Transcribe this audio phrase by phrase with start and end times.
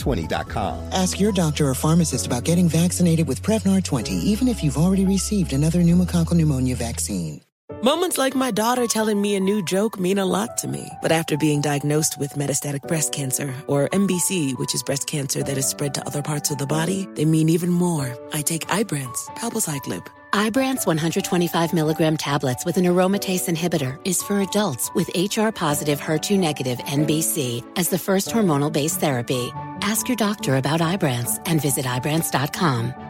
[0.00, 0.92] Prevnar20.com.
[0.92, 5.04] Ask your doctor or pharmacist about getting vaccinated with Prevnar 20, even if you've already
[5.04, 7.40] received another pneumococcal pneumonia vaccine.
[7.82, 10.86] Moments like my daughter telling me a new joke mean a lot to me.
[11.00, 15.56] But after being diagnosed with metastatic breast cancer, or MBC, which is breast cancer that
[15.56, 18.14] is spread to other parts of the body, they mean even more.
[18.34, 20.06] I take Ibrance, palbociclib.
[20.32, 26.38] Ibrance 125 milligram tablets with an aromatase inhibitor is for adults with HR positive HER2
[26.38, 29.50] negative MBC as the first hormonal based therapy.
[29.82, 33.09] Ask your doctor about Ibrance and visit Ibrance.com.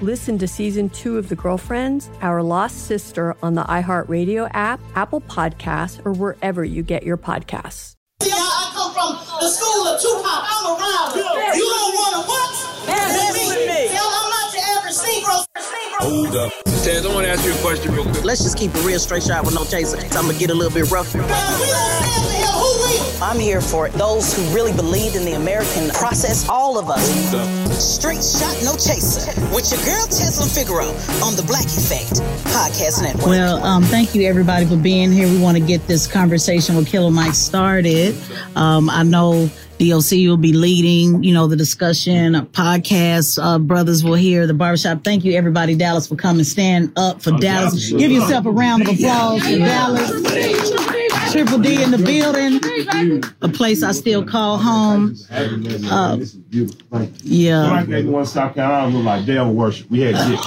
[0.00, 5.20] Listen to season two of The Girlfriends, Our Lost Sister on the iHeartRadio app, Apple
[5.20, 7.94] Podcasts, or wherever you get your podcasts.
[8.20, 10.26] See, I, I come from the school of Tupac.
[10.26, 11.14] I'm around.
[11.56, 12.88] You don't want to what?
[12.88, 13.88] Let me.
[13.88, 14.33] Tell I'm
[14.96, 16.52] Hold up.
[16.84, 18.22] Tez, I want to ask you a question real quick.
[18.22, 19.98] Let's just keep it real straight shot with no chaser.
[19.98, 21.12] So I'm gonna get a little bit rough.
[23.22, 26.48] I'm here for those who really believed in the American process.
[26.48, 27.02] All of us.
[27.76, 29.32] Straight shot, no chaser.
[29.52, 30.86] With your girl Tezlyn Figaro
[31.24, 32.20] on the Black Effect
[32.52, 33.26] Podcast Network.
[33.26, 35.26] Well, um, thank you everybody for being here.
[35.26, 38.14] We want to get this conversation with Killer Mike started.
[38.54, 44.14] Um, I know DOC will be leading, you know, the discussion, podcast, uh, brothers will
[44.14, 45.02] hear the barbershop.
[45.02, 46.44] Thank you everybody, Dallas, for coming.
[46.44, 47.90] Stand up for Dallas.
[47.90, 50.10] Give yourself a round of applause for Dallas.
[51.32, 52.60] Triple D in the building,
[53.42, 55.16] a place I still call home.
[55.30, 56.18] Uh,
[57.24, 57.64] yeah.
[57.64, 59.90] Somebody gave one South Carolina look like devil worship.
[59.90, 60.38] We had shit.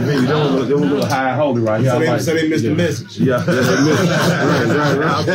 [0.00, 1.90] They was a little high and holy right here.
[1.90, 2.06] So they-
[2.42, 3.18] Like- missed the message.
[3.18, 4.08] Yeah, yeah, they missed.
[4.08, 5.26] Right, right,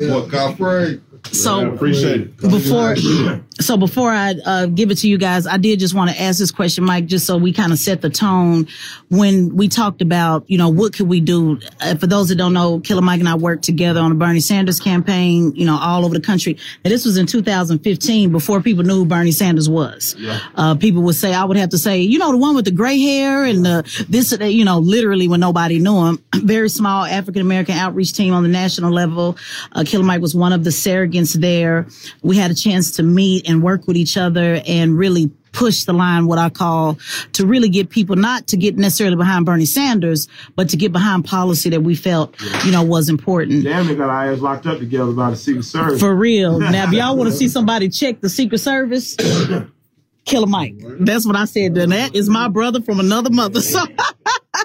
[0.00, 0.10] right.
[0.10, 1.00] What God pray.
[1.32, 2.36] So Yeah, appreciate it.
[2.38, 2.96] before,
[3.60, 6.38] so before I uh, give it to you guys, I did just want to ask
[6.40, 8.66] this question, Mike, just so we kind of set the tone.
[9.10, 11.60] When we talked about, you know, what could we do?
[11.80, 14.40] Uh, for those that don't know, Killer Mike and I worked together on the Bernie
[14.40, 16.58] Sanders campaign, you know, all over the country.
[16.84, 20.16] And this was in 2015 before people knew who Bernie Sanders was.
[20.18, 20.40] Yeah.
[20.56, 22.72] Uh, people would say, I would have to say, you know, the one with the
[22.72, 26.24] gray hair and the, this, you know, literally when nobody knew him.
[26.34, 29.36] Very small African American outreach team on the national level.
[29.72, 31.86] Uh, Killer Mike was one of the surrogates there.
[32.22, 35.92] We had a chance to meet and work with each other and really push the
[35.92, 36.98] line, what I call
[37.34, 40.26] to really get people not to get necessarily behind Bernie Sanders,
[40.56, 43.62] but to get behind policy that we felt, you know, was important.
[43.62, 46.00] Damn, they got our ass locked up together by the Secret Service.
[46.00, 46.58] For real.
[46.74, 49.16] Now, if y'all want to see somebody check the Secret Service,
[50.24, 50.74] Killer Mike.
[50.80, 51.76] That's what I said.
[51.76, 53.60] And that is my brother from another mother.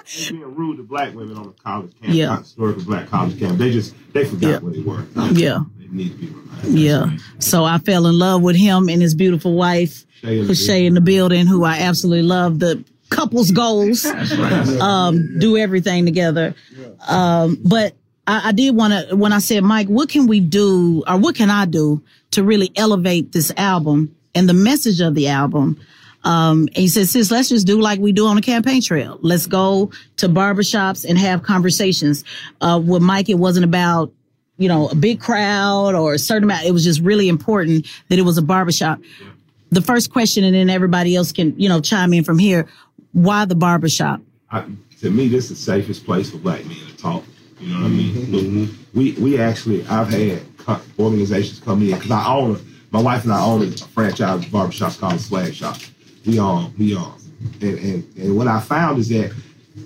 [0.04, 2.38] So being rude to black women on a college campus, Yeah.
[2.38, 3.58] historical black college campus.
[3.58, 4.58] They just they forgot Yeah.
[4.58, 5.04] where they were.
[5.32, 5.58] Yeah.
[5.90, 6.72] They need to be reminded.
[6.72, 7.16] Yeah.
[7.38, 10.86] So I fell in love with him and his beautiful wife, Shay in the Shay
[10.86, 12.58] in the building, who I absolutely love.
[12.58, 14.04] The couple's goals,
[14.80, 16.54] um, do everything together.
[17.08, 17.94] Um, but
[18.26, 21.34] I, I did want to, when I said, Mike, what can we do or what
[21.34, 22.02] can I do
[22.32, 25.80] to really elevate this album and the message of the album?
[26.22, 29.18] Um, and he said, sis, let's just do like we do on the campaign trail.
[29.22, 32.24] Let's go to barbershops and have conversations.
[32.60, 34.12] Uh, with Mike, it wasn't about,
[34.60, 36.66] you know, a big crowd or a certain amount.
[36.66, 39.00] It was just really important that it was a barbershop.
[39.70, 42.68] The first question, and then everybody else can, you know, chime in from here.
[43.12, 44.20] Why the barbershop?
[44.50, 44.66] I,
[45.00, 47.24] to me, this is the safest place for black men to talk.
[47.58, 48.30] You know what I mean?
[48.30, 50.42] Look, we we actually, I've had
[50.98, 52.60] organizations come in because I own,
[52.90, 55.78] my wife and I own a franchise barbershop called Swag Shop.
[56.26, 57.14] We own, we own,
[57.62, 59.32] and, and and what I found is that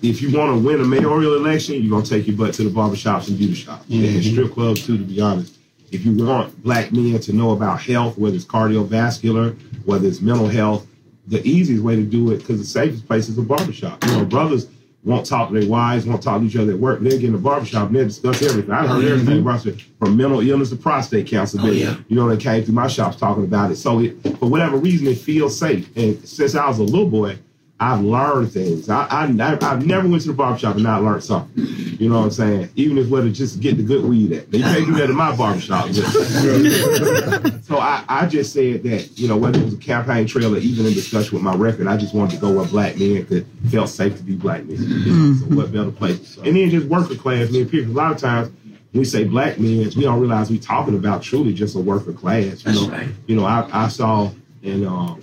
[0.03, 2.71] if you want to win a mayoral election, you're gonna take your butt to the
[2.71, 4.99] barbershops and beauty shops and strip clubs too.
[4.99, 5.59] To be honest,
[5.91, 10.49] if you want black men to know about health, whether it's cardiovascular, whether it's mental
[10.49, 10.87] health,
[11.27, 14.05] the easiest way to do it because the safest place is a barbershop.
[14.05, 14.69] You know, brothers
[15.05, 17.01] won't talk to their wives, won't talk to each other at work.
[17.01, 18.71] They get in the barbershop and they discuss everything.
[18.71, 19.49] I heard everything mm-hmm.
[19.49, 21.59] about it, from mental illness to prostate cancer.
[21.61, 21.97] Oh, yeah.
[22.09, 23.77] You know, they came through my shops talking about it.
[23.77, 25.95] So it, for whatever reason, it feels safe.
[25.97, 27.39] And since I was a little boy,
[27.81, 28.89] I've learned things.
[28.89, 31.53] I, I, I've never went to the barbershop and not learned something.
[31.57, 32.71] You know what I'm saying?
[32.77, 34.51] Even if whether just get the good weed at.
[34.51, 35.89] They can't do that in my barbershop.
[37.65, 40.59] so I, I just said that, you know, whether it was a campaign trail or
[40.59, 43.47] even in discussion with my record, I just wanted to go where black men could
[43.71, 44.77] felt safe to be black men.
[44.79, 46.37] You know, So what better place?
[46.39, 47.89] And then just worker class men, period.
[47.89, 48.53] A lot of times
[48.93, 52.45] we say black men, we don't realize we talking about truly just a worker class.
[52.45, 53.09] You That's know, right.
[53.27, 54.31] you know, I, I saw
[54.63, 55.21] in um,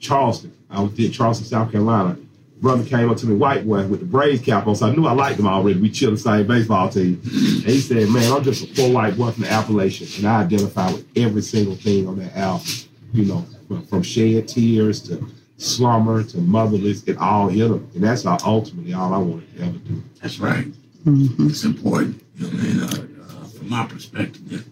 [0.00, 2.18] Charleston, I was in Charleston, South Carolina.
[2.60, 5.06] Brother came up to me, white boy with the Braves cap on, so I knew
[5.06, 5.80] I liked him already.
[5.80, 7.20] We chilled the same baseball team.
[7.24, 10.42] And he said, Man, I'm just a poor white boy from the Appalachians, and I
[10.42, 12.66] identify with every single thing on that album.
[13.12, 15.26] You know, from, from Shed Tears to
[15.58, 17.90] Slumber to Motherless, it all hit him.
[17.94, 20.02] And that's all, ultimately all I wanted to ever do.
[20.20, 20.66] That's right.
[21.06, 22.22] It's important.
[22.36, 24.66] You know, and, uh, uh, from my perspective,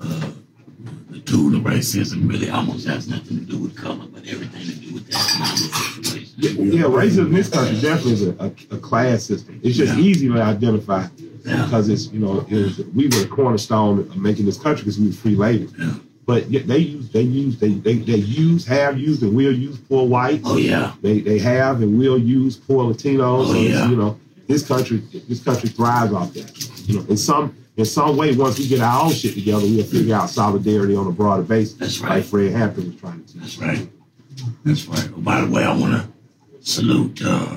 [0.00, 0.30] uh,
[1.26, 5.06] the racism really almost has nothing to do with color, but everything to do with
[5.06, 6.34] the economic situation.
[6.38, 9.60] Yeah, yeah, racism in this country definitely is a, a, a class system.
[9.62, 11.06] It's just easy to identify
[11.42, 14.98] because it's you know it was, we were the cornerstone of making this country because
[14.98, 15.72] we were free labor.
[16.26, 20.06] But they use they use they, they they use have used and will use poor
[20.06, 20.42] whites.
[20.44, 20.94] Oh, yeah.
[21.00, 23.46] They they have and will use poor Latinos.
[23.48, 23.88] Oh, yeah.
[23.88, 24.18] you know
[24.48, 26.88] this country this country thrives off that.
[26.88, 29.84] You know in some in some way once we get our own shit together we'll
[29.84, 31.74] figure out solidarity on a broader basis.
[31.74, 32.24] That's Like right.
[32.24, 33.42] Fred Hampton was trying to teach.
[33.42, 33.88] That's right.
[34.64, 35.10] That's right.
[35.14, 36.08] Oh, by the way, I want to
[36.60, 37.56] salute uh,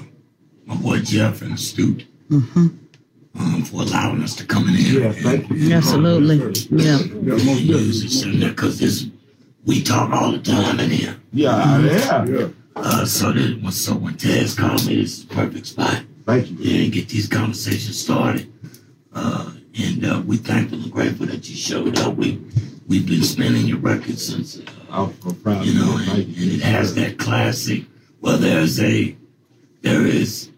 [0.66, 5.02] my boy Jeff and Astute um, for allowing us to come in here.
[5.04, 5.73] Yeah, thank you.
[5.73, 6.38] Absolutely.
[6.69, 6.99] Yeah.
[6.99, 9.07] Use this in there because this
[9.66, 11.16] we talk all the time in here.
[11.31, 12.26] Yeah, yeah.
[12.26, 12.47] yeah.
[12.76, 16.04] Uh, so that so when Tez called me, this is the perfect spot.
[16.26, 16.57] Thank you.
[16.59, 18.52] Yeah, and get these conversations started.
[19.14, 22.16] Uh, and uh, we thankful and grateful that you showed up.
[22.16, 22.40] We
[22.88, 26.11] we've been spinning your record since uh, I'm, I'm proud you of know, you.
[26.11, 27.83] and, and it has that classic.
[28.21, 29.16] Well, there's a,
[29.81, 30.49] there is,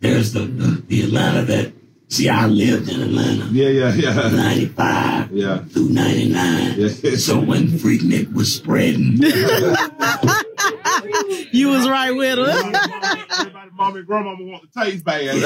[0.00, 1.72] there's the the, the Atlanta that.
[2.10, 3.44] See, I lived in Atlanta.
[3.52, 4.30] Yeah, yeah, yeah.
[4.30, 5.58] 95 Yeah.
[5.64, 6.74] through 99.
[6.78, 6.88] Yeah.
[7.18, 9.18] So when Freaknik was spreading,
[11.52, 12.48] You was right with her.
[12.48, 15.36] Everybody, mama and grandmama want the taste bad.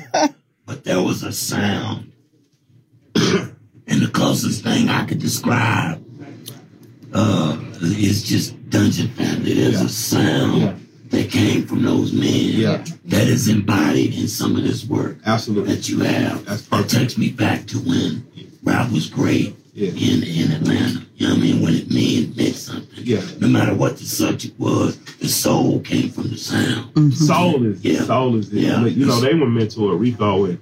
[0.81, 2.11] but there was a sound.
[3.15, 6.03] and the closest thing I could describe
[7.13, 9.53] uh, is just Dungeon Family.
[9.53, 14.85] There's a sound that came from those men that is embodied in some of this
[14.85, 15.75] work Absolutely.
[15.75, 16.45] that you have.
[16.45, 18.25] That's That takes me back to when
[18.63, 21.05] rap was great in, in Atlanta.
[21.15, 21.61] You know what I mean?
[21.61, 23.03] When it meant, meant something.
[23.03, 23.21] Yeah.
[23.39, 26.93] No matter what the subject was, the soul came from the sound.
[26.93, 27.09] Mm-hmm.
[27.11, 28.03] Soul is Yeah.
[28.05, 28.59] soul is it.
[28.61, 28.81] Yeah.
[28.81, 30.59] But, you know they were mentored Rico and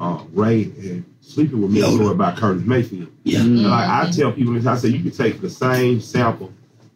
[0.00, 3.08] uh, Ray and Sleepy were mentored by Curtis Mayfield.
[3.24, 3.40] Yeah.
[3.40, 6.52] And Like I tell people, this, I say you can take the same sample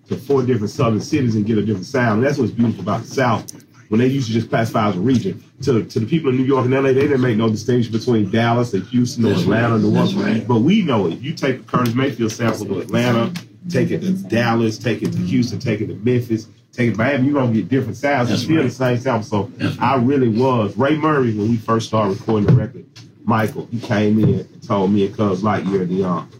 [0.08, 2.18] to four different southern cities and get a different sound.
[2.18, 3.52] And that's what's beautiful about the South.
[3.88, 6.44] When they used to just classify as a region, to, to the people in New
[6.44, 9.68] York and LA, they didn't make no distinction between Dallas and Houston or That's Atlanta
[9.68, 9.74] right.
[9.74, 10.44] and New That's Orleans.
[10.44, 11.18] But we know it.
[11.18, 13.30] You take a Curtis Mayfield sample to Atlanta,
[13.68, 17.34] take it to Dallas, take it to Houston, take it to Memphis, take Miami, you're
[17.34, 18.30] gonna get different sounds.
[18.30, 18.64] It's That's still right.
[18.64, 19.24] the same sound.
[19.24, 19.50] So
[19.80, 20.76] I really was.
[20.76, 22.86] Ray Murray, when we first started recording the record,
[23.24, 26.30] Michael, he came in and told me and Cuz Lightyear the um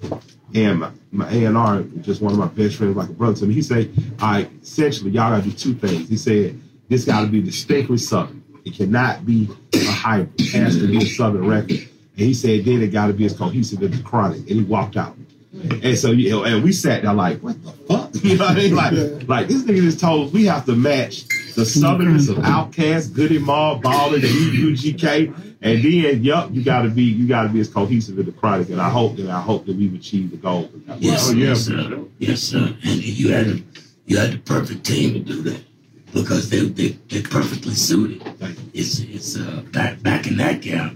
[0.55, 3.55] and my, my A&R, just one of my best friends, like a brother to me,
[3.55, 6.09] he said, all right, essentially, y'all gotta do two things.
[6.09, 8.43] He said, this gotta be distinctly Southern.
[8.65, 10.39] It cannot be a hybrid.
[10.39, 11.71] It has to be a Southern record.
[11.71, 14.41] And he said, then it gotta be as cohesive as the chronic.
[14.41, 15.17] And he walked out.
[15.83, 18.11] And so, you know, and we sat there like, what the fuck?
[18.23, 18.75] You know what I mean?
[18.75, 23.13] Like, like this nigga just told us we have to match the Southernness of Outkast,
[23.15, 27.69] Goodie Mob, Baller, the UGK, and then, yup, you gotta be, you gotta be as
[27.69, 28.71] cohesive as the product.
[28.71, 30.71] And I hope that I hope that we've achieved the goal.
[30.99, 32.05] Yes, Oh, yes, sir.
[32.19, 32.75] Yes, sir.
[32.85, 33.61] And you had a,
[34.07, 35.63] you had the perfect team to do that
[36.15, 38.23] because they they they perfectly suited.
[38.73, 40.95] It's it's uh, back back in that gap,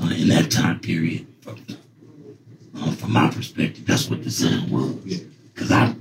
[0.00, 1.26] uh, in that time period.
[2.78, 5.20] From, uh, from my perspective, that's what the sound was.
[5.54, 5.94] Because I,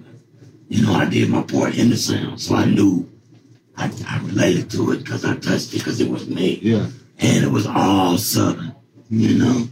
[0.69, 3.09] you know, I did my part in the sound, so I knew
[3.75, 6.59] I, I related to it because I touched it because it was me.
[6.61, 6.87] Yeah.
[7.19, 8.75] And it was all Southern,
[9.09, 9.67] you know.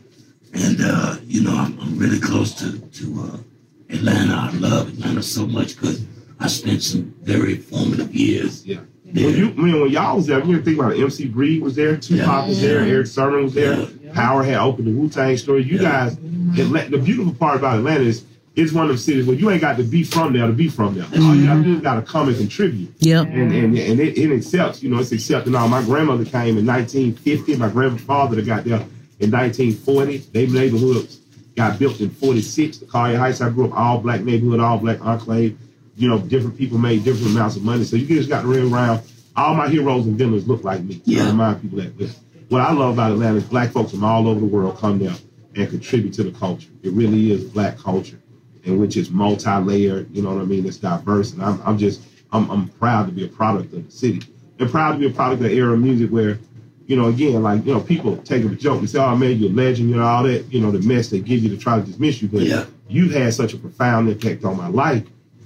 [0.54, 4.34] And uh, you know, I'm, I'm really close to to uh, Atlanta.
[4.34, 6.04] I love Atlanta so much because
[6.40, 8.66] I spent some very formative years.
[8.66, 8.80] Yeah.
[9.04, 11.02] When you, I mean, when y'all was there, you think about it.
[11.02, 14.92] MC Breed was there, Tupac was there, Erick Sermon was there, Power had opened the
[14.92, 15.64] Wu Tang story.
[15.64, 16.18] You guys,
[16.54, 18.26] Atla- the beautiful part about Atlanta is
[18.56, 20.70] it's one of the cities where you ain't got to be from there to be
[20.70, 21.06] from there.
[21.22, 22.94] All you got to do is got to come and contribute.
[23.00, 23.28] Yep.
[23.28, 25.68] And and, and it, it accepts, you know, it's accepting all.
[25.68, 27.58] My grandmother came in 1950.
[27.58, 28.80] My grandfather that got there
[29.20, 30.18] in 1940.
[30.18, 31.20] They neighborhoods
[31.56, 32.78] got built in 46.
[32.78, 35.58] The Collier Heights, I grew up all black neighborhood, all black enclave.
[35.98, 37.84] You know, different people made different amounts of money.
[37.84, 39.02] So you just got to run around.
[39.36, 41.02] All my heroes and villains look like me.
[41.04, 41.24] Yeah.
[41.24, 41.98] I remind people that.
[41.98, 42.18] But
[42.50, 45.16] what I love about Atlanta is black folks from all over the world come there
[45.56, 46.70] and contribute to the culture.
[46.84, 48.20] It really is black culture,
[48.64, 50.10] in which is multi-layered.
[50.16, 50.66] You know what I mean?
[50.66, 53.92] It's diverse, and I'm, I'm just I'm, I'm proud to be a product of the
[53.92, 54.22] city,
[54.60, 56.40] and proud to be a product of the era of music where,
[56.88, 59.52] you know, again, like you know, people take a joke and say, "Oh man, you're
[59.52, 61.80] a legend," you know, all that, you know, the mess they give you to try
[61.80, 62.28] to dismiss you.
[62.28, 62.66] But Yeah.
[62.90, 65.04] you've had such a profound impact on my life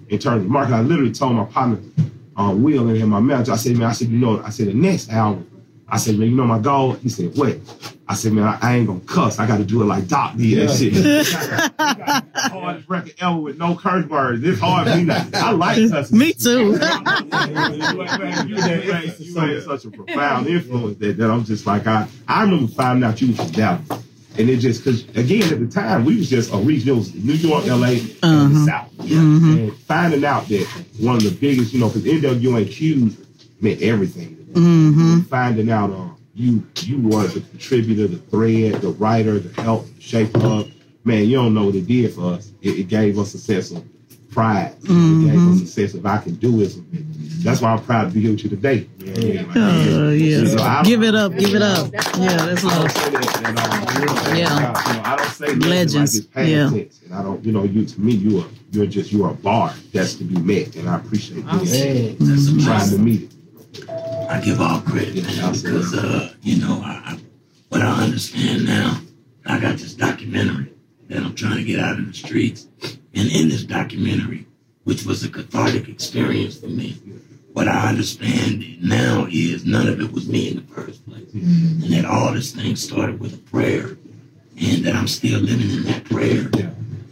[0.10, 0.74] in terms of market.
[0.74, 1.78] I literally told my partner,
[2.36, 4.68] um, Will, and him, my manager, I said, man, I said, you know, I said
[4.68, 5.46] the next album.
[5.88, 6.94] I said, man, you know my goal?
[6.94, 7.58] He said, what?
[8.10, 9.38] I said, man, I, I ain't gonna cuss.
[9.38, 10.96] I got to do it like Doc did that shit.
[12.52, 14.44] hardest record ever with no curse words.
[14.44, 15.28] It's hard for me now.
[15.36, 16.18] I like cussing.
[16.18, 16.72] Me too.
[16.72, 16.78] you
[18.56, 23.22] had such a profound influence that, that I'm just like I I remember finding out
[23.22, 23.88] you was from Dallas.
[24.40, 27.14] And it just because again at the time we was just a region, it was
[27.14, 28.92] New York, LA, and the South.
[29.02, 30.66] And finding out that
[31.00, 34.36] one of the biggest, you know, because NWA NWNQ meant everything.
[34.52, 35.20] Mm-hmm.
[35.22, 40.02] Finding out uh, you you were the contributor, the thread, the writer, the help, the
[40.02, 40.72] shape of
[41.04, 42.52] man, you don't know what it did for us.
[42.62, 43.84] It, it gave us a sense of
[44.32, 44.74] pride.
[44.84, 45.54] It gave mm-hmm.
[45.54, 46.76] us a sense of I can do it.
[47.44, 48.88] That's why I'm proud to be here with you today.
[49.02, 50.46] Uh, you know what Like, Oh, yeah.
[50.46, 51.36] So give it up.
[51.36, 51.92] Give it up.
[51.94, 52.94] Yeah, that's I don't love.
[52.94, 55.02] that, you know, Yeah.
[55.06, 56.28] I don't say Legends.
[56.36, 56.70] Like Yeah.
[56.70, 59.32] tense, and I don't, you know, you to me, you are, you're just, you are
[59.32, 63.24] a bar that's to be met, and I appreciate Hey, you that's trying to meet
[63.24, 63.34] it.
[64.30, 67.20] I give all credit because uh, you know I, I,
[67.70, 69.02] what I understand now.
[69.48, 70.72] I got this documentary
[71.08, 72.68] that I'm trying to get out in the streets,
[73.16, 74.46] and in this documentary,
[74.84, 76.92] which was a cathartic experience for me,
[77.54, 81.82] what I understand now is none of it was me in the first place, and
[81.92, 83.98] that all this thing started with a prayer,
[84.62, 86.52] and that I'm still living in that prayer,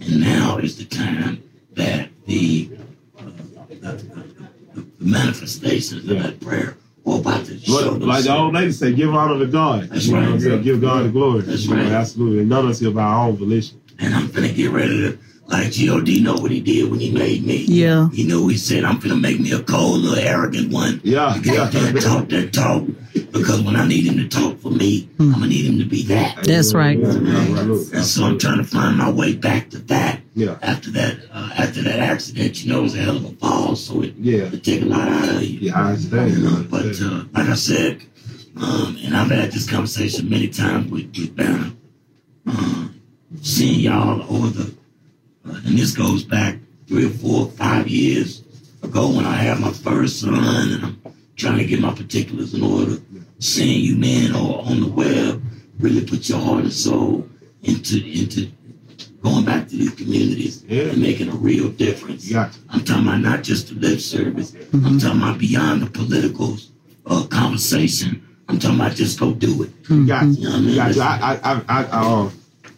[0.01, 2.69] and now is the time that the
[3.81, 6.77] the manifestations of that prayer
[7.13, 9.83] are about to show Like, like the old lady said, give honor to God.
[9.89, 10.41] That's you know right.
[10.41, 10.61] what I'm?
[10.63, 11.41] Give God the glory.
[11.41, 11.91] That's You know, right.
[11.91, 12.39] absolutely.
[12.39, 13.81] And none of us here by our own volition.
[13.99, 16.21] And I'm finna get ready to, like G.O.D.
[16.21, 17.65] know what he did when he made me.
[17.67, 18.09] Yeah.
[18.11, 20.99] He knew he said, I'm finna make me a cold, little arrogant one.
[21.03, 21.69] Yeah, To get yeah.
[21.91, 22.83] that talk, that talk.
[23.31, 25.23] Because when I need him to talk for me, hmm.
[25.33, 26.43] I'm gonna need him to be that.
[26.43, 26.97] That's right.
[26.97, 30.19] And so I'm trying to find my way back to that.
[30.37, 30.59] Yeah.
[30.61, 33.75] After that, uh, after that accident, you know, it was a hell of a fall,
[33.75, 34.43] so it, Yeah.
[34.53, 35.59] it take a lot out of you.
[35.61, 36.31] Yeah, I understand.
[36.37, 38.03] You know, but uh, like I said,
[38.55, 41.71] um, and I've had this conversation many times with, with Banner,
[42.45, 43.01] um,
[43.41, 44.77] seeing y'all over the
[45.47, 48.43] Uh, and this goes back three or four, five years
[48.83, 50.35] ago when I had my first son,
[50.73, 52.97] and I'm trying to get my particulars in order.
[53.39, 55.41] Seeing you men or on the web
[55.79, 57.27] really put your heart and soul
[57.63, 58.51] into into
[59.21, 62.31] going back to these communities and making a real difference.
[62.69, 64.55] I'm talking about not just the lip service.
[64.73, 66.57] I'm talking about beyond the political
[67.05, 68.23] uh, conversation.
[68.49, 70.07] I'm talking about just go do it.
[70.07, 70.43] Got you.
[70.43, 70.75] know what I mean?
[70.75, 71.01] Got you.
[71.01, 72.29] I, I, I, I, uh,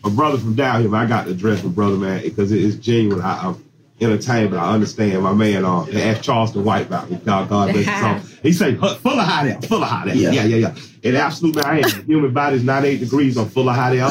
[0.04, 2.60] a brother from down here, but I got to address my brother, man, because it
[2.64, 3.22] is genuine.
[3.22, 3.66] I, I'm
[4.02, 5.22] entertained, but I understand.
[5.22, 7.18] My man, uh, they asked Charleston White about me.
[7.18, 8.20] God, God bless his soul.
[8.42, 10.16] He say, full of hot air, full of hot air.
[10.16, 10.32] Yeah.
[10.32, 10.76] Yeah, yeah, yeah.
[11.04, 12.06] And absolutely, I am.
[12.06, 13.36] Human body is 98 degrees.
[13.38, 14.08] I'm full of hot air.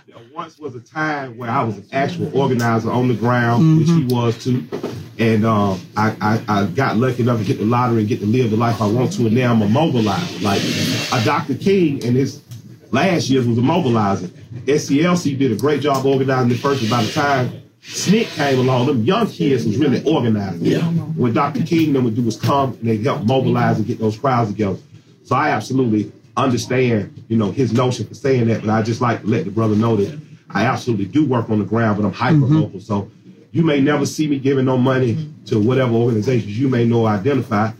[0.34, 4.04] Once was a time where I was an actual organizer on the ground, which he
[4.12, 4.66] was too.
[5.16, 8.26] And um, I, I, I got lucky enough to get the lottery and get to
[8.26, 9.26] live the life I want to.
[9.28, 10.42] And now I'm a mobilizer.
[10.42, 10.60] Like
[11.12, 11.54] a Dr.
[11.54, 12.42] King and his
[12.90, 14.26] last years was a mobilizer.
[14.66, 16.80] SCLC did a great job organizing the first.
[16.80, 20.66] and By the time SNCC came along, them young kids was really organizing.
[20.66, 20.82] Yeah.
[20.82, 21.62] What Dr.
[21.62, 24.80] King them would do was come and they help mobilize and get those crowds together.
[25.22, 29.20] So I absolutely understand, you know, his notion for saying that, but I just like
[29.20, 30.23] to let the brother know that
[30.54, 32.68] I absolutely do work on the ground, but I'm hyper local.
[32.68, 32.78] Mm-hmm.
[32.78, 33.10] So
[33.50, 35.44] you may never see me giving no money mm-hmm.
[35.46, 37.72] to whatever organizations you may know or identify,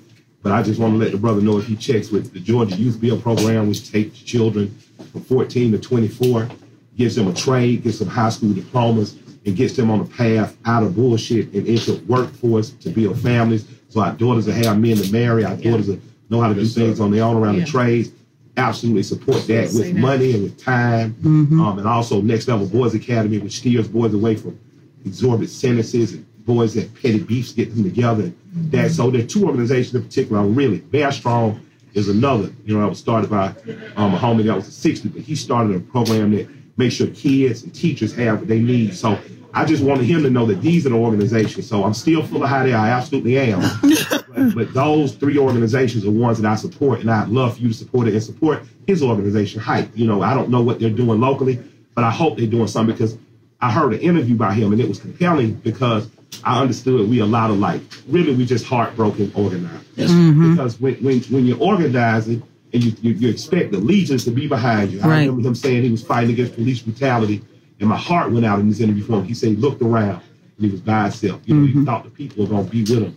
[0.43, 2.76] but I just want to let the brother know if he checks with the Georgia
[2.76, 4.76] YouthBuild program, which takes children
[5.12, 6.49] from 14 to 24,
[6.97, 9.16] gives them a trade, gives them high school diplomas,
[9.47, 13.66] and gets them on a path out of bullshit and into workforce to build families.
[13.88, 16.00] So our daughters will have men to marry, our daughters will
[16.31, 18.11] know how to do things on their own around the trades.
[18.56, 19.96] Absolutely support that with that.
[19.96, 21.16] money and with time.
[21.25, 24.58] Um, and also Next Level Boys Academy, which steers boys away from
[25.04, 28.32] exorbitant sentences and boys that petty beefs get them together.
[28.70, 30.40] That so there are two organizations in particular.
[30.40, 31.61] I'm really Bear Strong
[31.94, 32.52] is another.
[32.64, 33.49] You know, that was started by
[33.96, 37.06] um, a homie that was a 60, but he started a program that makes sure
[37.08, 38.94] kids and teachers have what they need.
[38.94, 39.18] So
[39.52, 41.68] I just wanted him to know that these are the organizations.
[41.68, 42.76] So I'm still full of hot air.
[42.76, 43.62] I absolutely am.
[44.34, 47.68] but, but those three organizations are ones that I support, and I'd love for you
[47.68, 49.90] to support it and support his organization, Hype.
[49.94, 51.58] You know, I don't know what they're doing locally,
[51.94, 53.16] but I hope they're doing something because
[53.60, 56.10] I heard an interview by him and it was compelling because
[56.42, 59.84] I understood we a lot of like really we just heartbroken organized.
[59.96, 60.52] Mm-hmm.
[60.56, 64.46] Because when, when when you're organizing and you, you you expect the legions to be
[64.48, 65.00] behind you.
[65.00, 65.20] I Right.
[65.20, 67.42] remember him saying he was fighting against police brutality,
[67.80, 69.25] and my heart went out in this interview for him.
[69.25, 70.20] He said he looked around
[70.56, 71.40] and he was by himself.
[71.47, 71.84] You know, he mm-hmm.
[71.84, 73.17] thought the people were gonna be with him.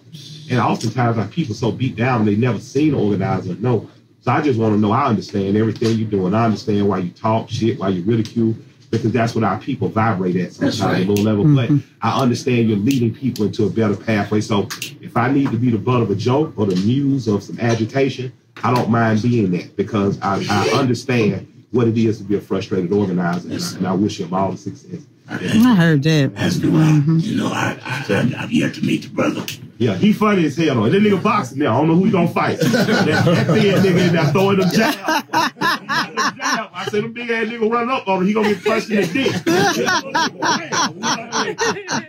[0.50, 3.56] And oftentimes our people so beat down they never seen an organizer.
[3.56, 3.89] No.
[4.21, 6.34] So I just want to know I understand everything you're doing.
[6.34, 8.56] I understand why you talk shit, why you ridicule,
[8.89, 11.02] because that's what our people vibrate at sometimes right.
[11.02, 11.43] at a low level.
[11.43, 11.78] But mm-hmm.
[12.02, 14.41] I understand you're leading people into a better pathway.
[14.41, 14.67] So
[15.02, 17.60] if I need to be the butt of a joke or the muse of some
[17.60, 22.36] agitation, I don't mind being that because I, I understand what it is to be
[22.36, 25.06] a frustrated organizer, and I, and I wish him all the success.
[25.30, 26.32] I heard that.
[26.36, 27.02] As do I.
[27.18, 29.46] You know, I, I, I, I've yet to meet the brother.
[29.78, 30.76] Yeah, he funny as hell.
[30.76, 30.90] Though.
[30.90, 31.76] That nigga boxing now.
[31.76, 32.60] I don't know who he gonna fight.
[32.60, 35.26] that, that thin nigga in there throwing them jabs.
[35.34, 38.28] I said, them big ass nigga running up on him.
[38.28, 39.34] He gonna get punched in the dick.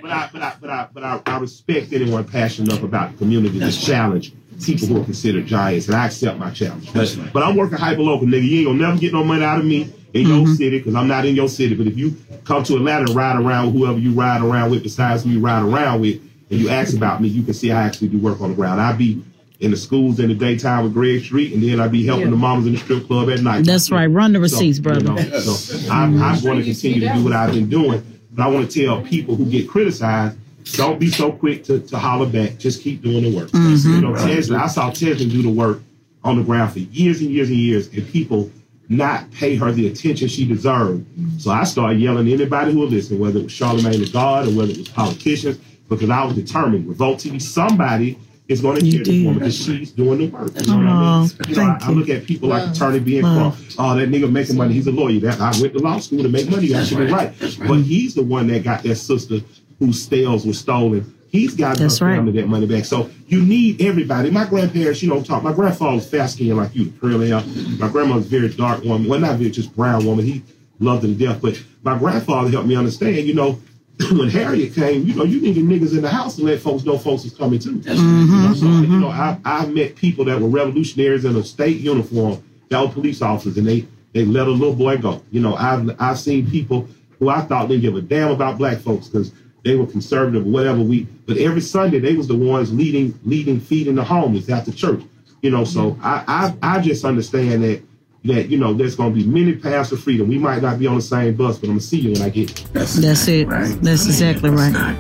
[0.00, 3.18] but I, but I, but I, but I, I respect anyone passionate enough about the
[3.18, 4.32] community to challenge
[4.64, 6.92] people who are considered giants, and I accept my challenge.
[6.92, 8.48] But, but I'm working hyper local, nigga.
[8.48, 10.54] You ain't gonna never get no money out of me in your mm-hmm.
[10.54, 11.74] city because I'm not in your city.
[11.74, 14.82] But if you come to Atlanta and ride around with whoever you ride around with,
[14.82, 17.82] besides who you ride around with, and you ask about me, you can see I
[17.82, 18.80] actually do work on the ground.
[18.80, 19.22] I be
[19.60, 22.36] in the schools in the daytime with Greg Street, and then I be helping the
[22.36, 23.64] mamas in the strip club at night.
[23.64, 24.06] That's right.
[24.06, 25.20] Run the receipts, So, brother.
[25.20, 26.46] you know, so I'm, I'm mm-hmm.
[26.46, 29.34] going to continue to do what I've been doing, but I want to tell people
[29.34, 30.38] who get criticized,
[30.76, 32.58] don't be so quick to, to holler back.
[32.58, 33.48] Just keep doing the work.
[33.50, 33.94] Mm-hmm.
[33.94, 35.80] You know, Tezlyn, I saw Tezlyn do the work
[36.22, 38.50] on the ground for years and years and years, and people
[38.88, 41.06] not pay her the attention she deserved.
[41.40, 44.48] So I started yelling at anybody who would listen, whether it was Charlemagne the God
[44.48, 48.80] or whether it was politicians, because I was determined with Vote TV, somebody is going
[48.80, 50.52] to hear this woman because she's doing the work.
[50.60, 51.30] You know what I mean?
[51.48, 53.50] You know, I, I look at people like Attorney Ben Wow.
[53.50, 53.56] Crump.
[53.78, 54.72] Oh, that nigga making money.
[54.72, 55.20] He's a lawyer.
[55.20, 56.68] That I went to law school to make money.
[56.68, 57.34] You're actually right.
[57.66, 59.40] But he's the one that got that sister
[59.78, 61.14] whose stales were stolen.
[61.30, 62.16] He's got That's her right.
[62.16, 62.84] family that money back.
[62.84, 64.30] So you need everybody.
[64.30, 65.42] My grandparents, you know, talk.
[65.42, 67.42] My grandfather was fast skinned like you, curly hair.
[67.78, 69.08] My grandmother's very dark woman.
[69.08, 70.24] Well, not very, just brown woman.
[70.24, 70.42] He
[70.80, 71.42] loved her to death.
[71.42, 73.60] But my grandfather helped me understand, you know,
[74.12, 76.96] when Harriet came, you know, you needed niggas in the house to let folks know
[76.96, 77.76] folks was coming too.
[77.76, 79.46] You know, so, mm-hmm, you know, mm-hmm.
[79.46, 83.58] I, I met people that were revolutionaries in a state uniform that were police officers,
[83.58, 85.22] and they they let a little boy go.
[85.30, 86.88] You know, I've I've seen people
[87.18, 89.32] who I thought didn't give a damn about black folks because
[89.68, 90.80] they were conservative or whatever.
[90.80, 94.72] We, but every Sunday they was the ones leading leading feeding the homeless at the
[94.72, 95.02] church.
[95.42, 97.82] You know, so I I, I just understand that
[98.24, 100.28] that you know there's going to be many paths to freedom.
[100.28, 102.30] We might not be on the same bus, but I'm gonna see you when I
[102.30, 102.54] get.
[102.72, 103.46] That's, That's it.
[103.46, 103.78] Right.
[103.82, 104.96] That's exactly right.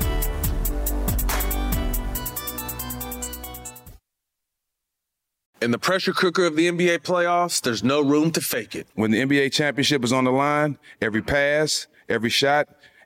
[5.60, 8.86] In the pressure cooker of the NBA playoffs, there's no room to fake it.
[8.94, 12.68] When the NBA championship is on the line, every pass, every shot,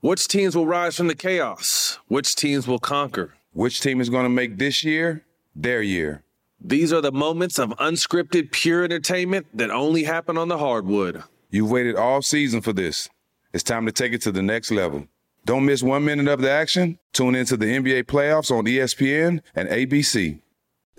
[0.00, 1.98] Which teams will rise from the chaos?
[2.06, 3.34] Which teams will conquer?
[3.54, 6.22] Which team is going to make this year their year?
[6.60, 11.22] These are the moments of unscripted, pure entertainment that only happen on the hardwood.
[11.50, 13.08] You've waited all season for this.
[13.54, 15.08] It's time to take it to the next level.
[15.46, 16.98] Don't miss one minute of the action.
[17.14, 20.40] Tune into the NBA playoffs on ESPN and ABC.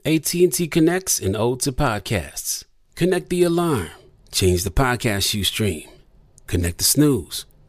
[0.06, 2.64] AT&T connects and ode to podcasts.
[2.96, 3.90] Connect the alarm.
[4.32, 5.88] Change the podcast you stream.
[6.48, 7.46] Connect the snooze.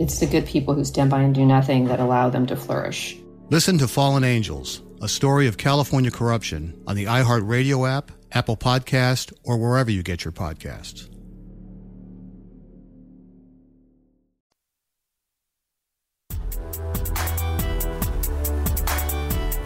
[0.00, 3.18] It's the good people who stand by and do nothing that allow them to flourish.
[3.50, 9.30] Listen to Fallen Angels, a story of California corruption on the iHeartRadio app, Apple Podcast,
[9.44, 11.06] or wherever you get your podcasts.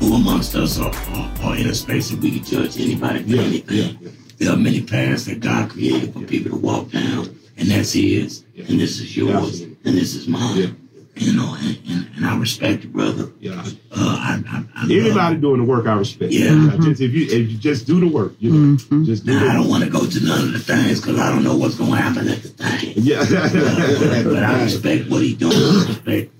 [0.01, 3.41] Who amongst us are, are, are in a space that we can judge anybody for
[3.41, 4.17] anything?
[4.39, 8.45] There are many paths that God created for people to walk down, and that's His,
[8.57, 10.81] and this is yours, and this is mine.
[11.17, 13.31] You know, and, and, and I respect you, brother.
[13.39, 13.53] Yeah.
[13.93, 16.33] Uh, I, I, I Anybody love- doing the work, I respect.
[16.33, 16.71] Yeah.
[16.73, 19.45] I just, if you if you just do the work, you know, just do Now,
[19.45, 21.57] the I don't want to go to none of the things because I don't know
[21.57, 22.95] what's going to happen at the thing.
[22.97, 23.25] Yeah.
[24.25, 25.53] but I respect what he's doing.
[25.55, 26.33] I respect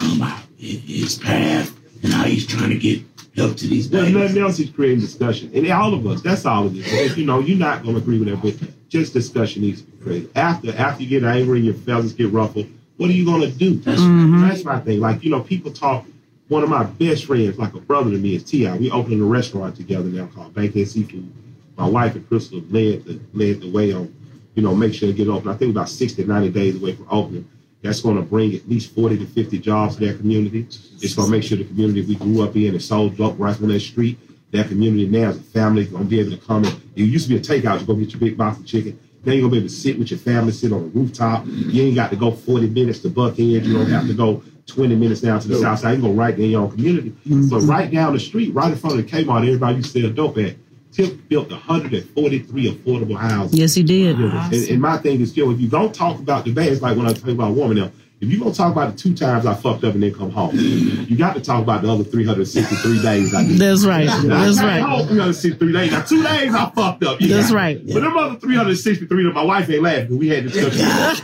[0.00, 3.02] um, how- his path and how he's trying to get
[3.36, 4.28] help to these There's babies.
[4.28, 4.56] nothing else.
[4.56, 6.22] He's creating discussion, and all of us.
[6.22, 6.90] That's all it is.
[6.90, 9.90] If, you know, you're not going to agree with that, but just discussion needs to
[9.90, 10.30] be created.
[10.36, 12.68] After after you get angry and your feathers get ruffled,
[13.02, 13.74] what are you going to do?
[13.74, 14.48] That's, mm-hmm.
[14.48, 15.00] that's my thing.
[15.00, 16.06] Like you know, people talk.
[16.46, 18.70] One of my best friends, like a brother to me, is Ti.
[18.72, 21.32] We opened a restaurant together now called Bank Bankhead Seafood.
[21.76, 24.14] My wife and Crystal led the led the way on,
[24.54, 25.50] you know, make sure to get open.
[25.50, 27.48] I think about 60, 90 days away from opening.
[27.80, 30.60] That's going to bring at least 40 to 50 jobs to that community.
[30.60, 33.60] It's going to make sure the community we grew up in is sold up right
[33.60, 34.16] on that street.
[34.52, 36.72] That community now as a family going to be able to come in.
[36.94, 37.80] It used to be a takeout.
[37.80, 39.00] You go get your big box of chicken.
[39.24, 41.44] Now you're going to be able to sit with your family, sit on a rooftop.
[41.46, 43.64] You ain't got to go 40 minutes to Buckhead.
[43.64, 45.92] You don't have to go 20 minutes down to the south side.
[45.92, 47.10] You can go right there in your own community.
[47.10, 47.48] Mm-hmm.
[47.48, 50.10] But right down the street, right in front of the Kmart, everybody used to sell
[50.10, 50.56] dope at.
[50.92, 53.58] Tip built 143 affordable houses.
[53.58, 54.18] Yes, he did.
[54.18, 56.98] And, and my thing is, still, if you don't talk about the bad, it's like
[56.98, 57.90] when I talk about woman now.
[58.22, 60.52] If you gonna talk about the two times I fucked up and then come home,
[60.54, 63.58] you got to talk about the other 363 days I did.
[63.58, 64.06] That's right.
[64.06, 64.80] That's I right.
[64.80, 65.90] home 363 days.
[65.90, 67.18] Now two days I fucked up.
[67.18, 67.84] That's right.
[67.84, 70.82] But them other 363, that my wife ain't laughing because we had discussions.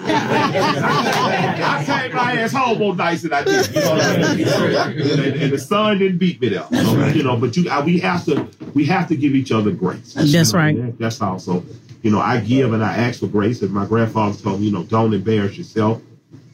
[0.08, 3.68] I came my ass home more nice than I did.
[3.68, 5.20] You know what I mean?
[5.20, 6.66] and, and the sun didn't beat me there.
[6.72, 9.70] So, you know, but you, I, we have to, we have to give each other
[9.70, 10.14] grace.
[10.14, 10.74] That's right.
[10.76, 11.62] that- That's also,
[12.02, 13.62] you know, I give and I ask for grace.
[13.62, 16.02] And my grandfather told me, you know, don't embarrass yourself.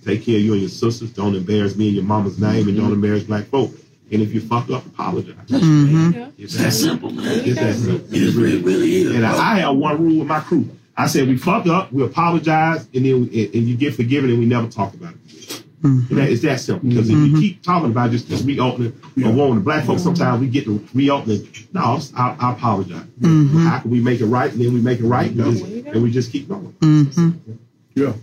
[0.04, 1.12] Take care of you and your sisters.
[1.12, 2.94] Don't embarrass me and your mama's name, and don't mm-hmm.
[2.94, 3.70] embarrass black folk.
[4.12, 5.34] And if you fuck up, apologize.
[5.46, 6.30] Mm-hmm.
[6.38, 7.40] It's that simple, man.
[7.44, 8.14] It's that simple.
[8.14, 9.14] It really, really is.
[9.14, 10.68] And I, I have one rule with my crew.
[10.96, 14.30] I said we fuck up, we apologize, and then we, and, and you get forgiven,
[14.30, 15.64] and we never talk about it.
[15.82, 16.88] And that, it's that simple.
[16.88, 20.40] Because if you keep talking about just, just reopening or wanting the black folks, sometimes
[20.40, 21.46] we get to reopening.
[21.74, 23.06] No, I, I apologize.
[23.22, 24.50] How can we make it right?
[24.50, 26.72] And then we make it right, and, just- and we just keep going.
[26.80, 27.52] Mm-hmm.
[27.94, 28.14] Yeah,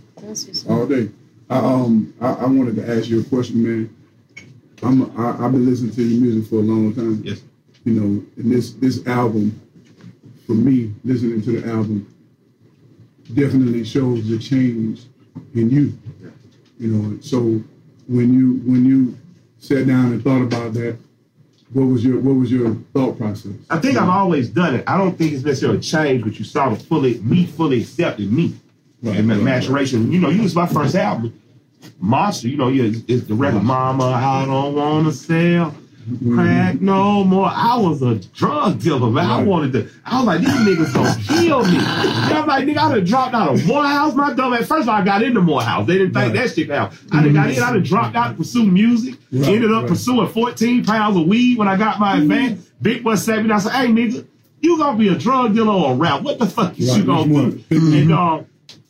[0.68, 1.08] all day.
[1.52, 3.96] I, um, I, I wanted to ask you a question, man.
[4.82, 7.22] I'm, I, I've been listening to your music for a long time.
[7.22, 7.42] Yes.
[7.84, 9.60] You know, and this this album,
[10.46, 12.12] for me, listening to the album,
[13.34, 15.02] definitely shows the change
[15.54, 15.98] in you.
[16.78, 17.62] You know, so
[18.08, 19.18] when you when you
[19.58, 20.96] sat down and thought about that,
[21.72, 23.52] what was your what was your thought process?
[23.68, 24.84] I think I've always done it.
[24.86, 28.54] I don't think it's necessarily changed, but you saw the fully me fully accepted me
[29.02, 30.12] Right, and my maturation.
[30.12, 31.36] You know, you was my first album,
[31.98, 32.48] Monster.
[32.48, 34.04] You know, it's, it's the record, Mama.
[34.04, 35.74] I don't want to sell
[36.34, 37.46] crack no more.
[37.46, 39.30] I was a drug dealer, man.
[39.30, 39.88] I wanted to.
[40.04, 41.76] I was like, these niggas gonna kill me.
[41.78, 44.14] And I'm like, nigga, I done dropped out of Morehouse.
[44.14, 44.66] My dumb ass.
[44.66, 45.86] First of all, I got into Morehouse.
[45.86, 46.92] They didn't think that shit out.
[47.12, 47.62] I done got in.
[47.62, 49.14] I done dropped out to pursue music.
[49.32, 52.70] Ended up pursuing 14 pounds of weed when I got my advance.
[52.80, 54.26] Big Boi said me, I said, hey nigga,
[54.60, 56.22] you gonna be a drug dealer or a rap?
[56.22, 57.64] What the fuck is you gonna do?
[57.70, 58.42] And uh,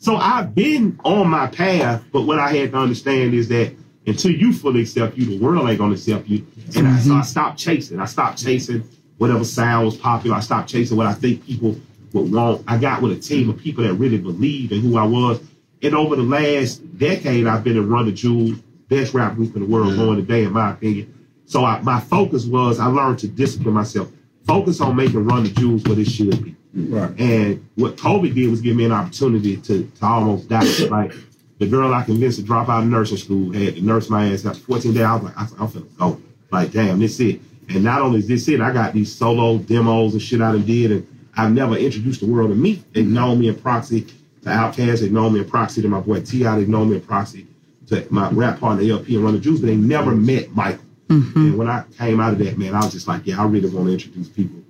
[0.03, 3.73] so I've been on my path, but what I had to understand is that
[4.05, 6.45] until you fully accept you, the world ain't gonna accept you.
[6.75, 7.21] And I, so I mm-hmm.
[7.21, 8.01] stopped chasing.
[8.01, 8.83] I stopped chasing
[9.17, 10.35] whatever sound was popular.
[10.35, 11.77] I stopped chasing what I think people
[12.11, 12.65] would want.
[12.67, 15.39] I got with a team of people that really believed in who I was.
[15.81, 19.61] And over the last decade, I've been in Run the Jewels, best rap group in
[19.61, 21.27] the world going today, in my opinion.
[21.45, 24.09] So I, my focus was I learned to discipline myself.
[24.45, 26.57] Focus on making Run the Jewels what it should be.
[26.73, 27.19] Right.
[27.19, 30.65] And what COVID did was give me an opportunity to, to almost die.
[30.89, 31.13] like
[31.59, 34.45] the girl I convinced to drop out of nursing school had to nurse my ass
[34.45, 35.03] after 14 days.
[35.03, 36.21] I was like, I, I'm finna go.
[36.51, 37.41] Like, damn, this it.
[37.69, 40.65] And not only is this it, I got these solo demos and shit I done
[40.65, 42.83] did, and I've never introduced the world to me.
[42.93, 46.21] They know me in proxy to Outkast, they know me in proxy to my boy
[46.21, 47.47] T.I., they know me in proxy
[47.87, 50.83] to my rap partner El-P and Run the Jewels, but they never met Michael.
[51.07, 51.39] Mm-hmm.
[51.39, 53.69] And when I came out of that, man, I was just like, yeah, I really
[53.69, 54.62] want to introduce people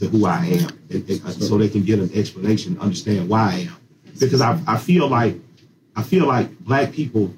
[0.00, 3.54] to who I am, and, and so they can get an explanation, understand why I
[3.68, 3.76] am.
[4.18, 5.36] Because I, I feel like
[5.94, 7.32] I feel like black people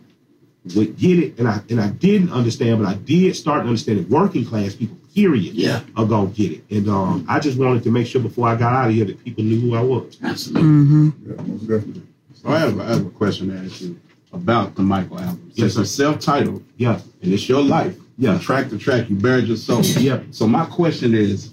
[0.75, 4.44] would get it, and I and I didn't understand, but I did start understanding working
[4.44, 4.96] class people.
[5.14, 5.53] Period.
[5.53, 5.83] Yeah.
[5.94, 8.72] are gonna get it, and um, I just wanted to make sure before I got
[8.72, 10.18] out of here that people knew who I was.
[10.22, 10.66] Absolutely.
[10.66, 11.09] Mm-hmm.
[11.27, 12.03] Yeah, most definitely.
[12.33, 14.01] So I have, I have a question to ask you
[14.33, 15.53] about the Michael album.
[15.55, 16.64] Yes, it's a self-titled.
[16.79, 16.98] Yeah.
[17.22, 17.94] And it's your life.
[18.16, 18.38] Yeah.
[18.38, 19.83] Track to track, you buried your soul.
[19.83, 20.22] Yeah.
[20.31, 21.52] So my question is,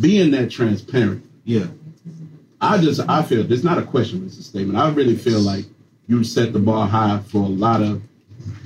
[0.00, 1.66] being that transparent, Yeah.
[2.60, 4.78] I just I feel it's not a question, it's a statement.
[4.78, 5.64] I really feel like
[6.08, 8.02] you set the bar high for a lot of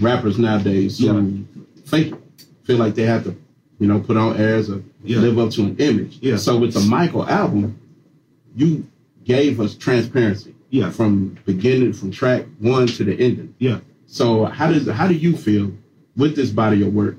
[0.00, 1.44] rappers nowadays who
[1.84, 2.46] fake it.
[2.64, 3.36] Feel like they have to,
[3.80, 5.18] you know, put on airs or Yeah.
[5.18, 6.18] live up to an image.
[6.22, 6.36] Yeah.
[6.36, 7.76] So with the Michael album,
[8.56, 8.86] you
[9.24, 10.54] gave us transparency.
[10.70, 10.90] Yeah.
[10.90, 13.54] From beginning, from track one to the ending.
[13.58, 13.80] Yeah.
[14.06, 15.70] So how does how do you feel
[16.16, 17.16] with this body of work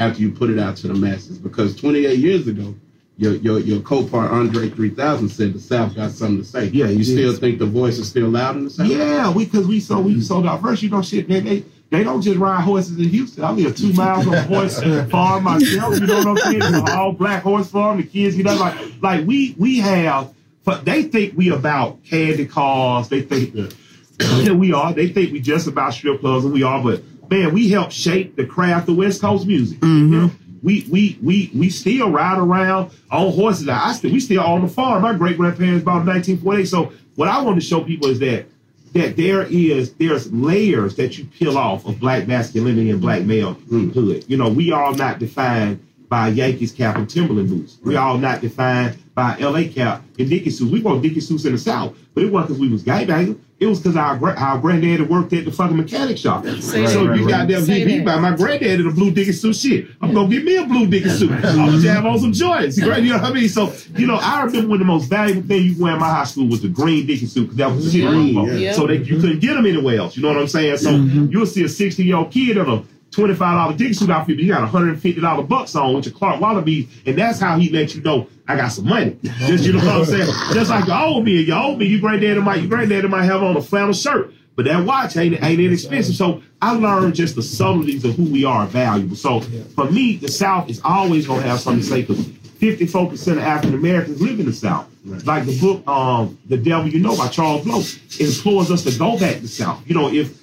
[0.00, 1.38] after you put it out to the masses?
[1.38, 2.74] Because 28 years ago,
[3.18, 6.66] your your your co-part Andre 3000 said the South got something to say.
[6.66, 8.86] Yeah, he you still think the voice is still loud in the South?
[8.86, 10.82] Yeah, we because we so we so diverse.
[10.82, 11.28] You know, shit.
[11.28, 13.42] man, they they don't just ride horses in Houston.
[13.42, 15.98] I live two miles on a horse farm myself.
[15.98, 16.56] You know what I'm saying?
[16.58, 17.96] It's an all black horse farm.
[17.96, 20.32] The kids, you know, like like we we have.
[20.64, 23.08] But they think we about candy cars.
[23.08, 23.74] They think that
[24.44, 24.92] yeah, we are.
[24.92, 26.80] They think we just about strip clubs, and we are.
[26.80, 29.80] But man, we help shape the craft of West Coast music.
[29.80, 30.12] Mm-hmm.
[30.12, 30.30] You know?
[30.62, 33.68] We we we we still ride around on horses.
[33.68, 35.02] I still we still on the farm.
[35.02, 36.64] My great grandparents bought in 1948.
[36.66, 38.46] So what I want to show people is that
[38.94, 43.90] that there is there's layers that you peel off of black masculinity and black mm-hmm.
[43.90, 44.28] malehood.
[44.28, 47.78] You know, we are not defined by Yankees cap and Timberland boots.
[47.84, 50.70] We all not defined by LA cap and Dickie suits.
[50.70, 53.40] We wore Dickie suits in the South, but it wasn't because we was gay gangbangers.
[53.58, 56.44] It was because our gra- our granddaddy worked at the fucking mechanic shop.
[56.44, 58.04] Say so if you got them Say he, he that.
[58.04, 59.88] buy my granddaddy the blue Dickie suit shit.
[60.00, 61.32] I'm gonna get me a blue Dickie suit.
[61.32, 62.78] I'm gonna have on some joints.
[62.78, 63.48] You know what I mean?
[63.48, 66.08] So you know, I remember when the most valuable thing you could wear in my
[66.08, 68.72] high school was the green Dickie suit because that was the shit Green, yeah.
[68.72, 70.16] So that you couldn't get them anywhere else.
[70.16, 70.76] You know what I'm saying?
[70.76, 71.26] So mm-hmm.
[71.32, 74.48] you'll see a 60 year old kid in a $25 Dickie suit outfit, but he
[74.48, 78.28] got $150 bucks on with your Clark Wallabee, and that's how he lets you know
[78.48, 79.16] I got some money.
[79.22, 80.26] Just you know what I'm saying?
[80.54, 83.42] Just like your old me, your old me, your granddaddy might your granddaddy might have
[83.42, 86.16] on a flannel shirt, but that watch ain't ain't inexpensive.
[86.16, 89.16] So I learned just the subtleties of who we are valuable.
[89.16, 93.38] So for me, the South is always gonna have something to say because 54% of
[93.38, 94.88] African Americans live in the South.
[95.04, 97.82] Like the book um, The Devil You Know by Charles Blow
[98.18, 99.82] implores us to go back to the South.
[99.86, 100.36] You know, if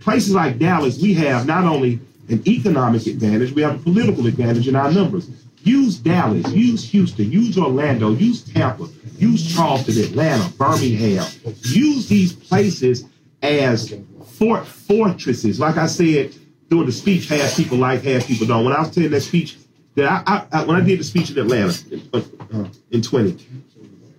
[0.00, 4.66] places like Dallas, we have not only an economic advantage, we have a political advantage
[4.66, 5.28] in our numbers.
[5.62, 11.26] Use Dallas, use Houston, use Orlando, use Tampa, use Charleston, Atlanta, Birmingham.
[11.62, 13.04] Use these places
[13.42, 13.94] as
[14.24, 15.60] fort fortresses.
[15.60, 16.34] Like I said
[16.68, 18.64] during the speech, half people like, half people don't.
[18.64, 19.58] When I was telling that speech,
[19.96, 22.22] that I, I, I when I did the speech in Atlanta uh,
[22.54, 23.46] uh, in 20,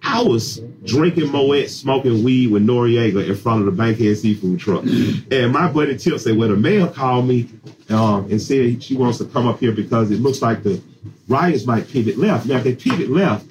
[0.04, 4.84] I was drinking Moet, smoking weed with Noriega in front of the Bankhead Seafood truck.
[4.84, 7.50] And my buddy Tip said, well, the mayor called me
[7.90, 10.82] um, and said she wants to come up here because it looks like the
[11.28, 12.46] riots might pivot left.
[12.46, 13.46] Now, if they pivot left,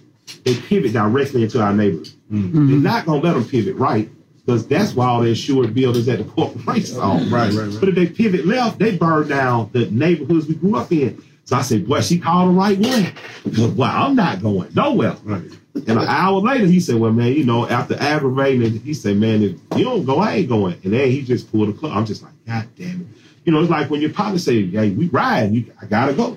[0.44, 2.10] they pivot directly into our neighborhood.
[2.30, 2.68] Mm-hmm.
[2.68, 4.08] They're not going to let them pivot right
[4.46, 7.18] because that's why all the insured buildings at the corporations are.
[7.18, 7.76] Right, right, right.
[7.80, 11.22] But if they pivot left, they burn down the neighborhoods we grew up in.
[11.44, 13.12] So I said, boy, she called the right one.
[13.42, 15.16] Because, well, I'm not going nowhere.
[15.26, 19.16] And an hour later, he said, well, man, you know, after aggravating it, he said,
[19.16, 20.80] man, if you don't go, I ain't going.
[20.84, 21.96] And then he just pulled the club.
[21.96, 23.06] I'm just like, God damn it.
[23.44, 26.37] You know, it's like when your partner say, hey, we ride, you, I gotta go.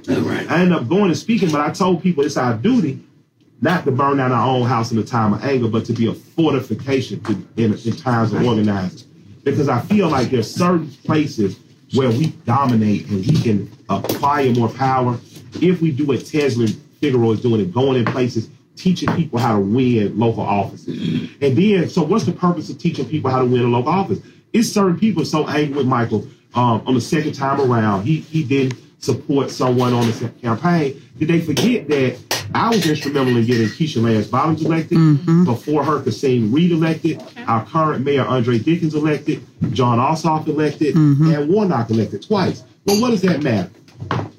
[0.49, 3.01] I end up going and speaking, but I told people it's our duty
[3.61, 6.07] not to burn down our own house in a time of anger, but to be
[6.07, 9.07] a fortification to, in, in times of organizing.
[9.43, 11.59] Because I feel like there's certain places
[11.93, 15.19] where we dominate and we can acquire more power
[15.61, 19.55] if we do what Tezlyn Figaro is doing and going in places, teaching people how
[19.55, 21.29] to win local offices.
[21.41, 24.19] And then, so what's the purpose of teaching people how to win a local office?
[24.51, 28.03] It's certain people so angry with Michael um, on the second time around.
[28.05, 31.01] He he didn't support someone on the campaign.
[31.17, 32.17] Did they forget that
[32.53, 34.97] I was instrumental in getting Keisha Lance Bottoms elected
[35.45, 41.49] before her Kasim Reed elected, our current mayor Andre Dickens elected, Jon Ossoff elected, and
[41.49, 42.63] Warnock elected twice.
[42.85, 43.69] Well, what does that matter?